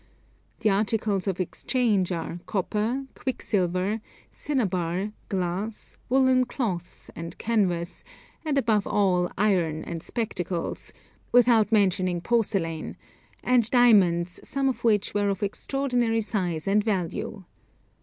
[0.61, 8.03] The articles of exchange are copper, quicksilver, cinnabar, glass, woollen cloths, and canvas,
[8.43, 10.91] and above all iron and spectacles,
[11.31, 12.97] without mentioning porcelain,
[13.43, 17.43] and diamonds, some of which were of extraordinary size and value.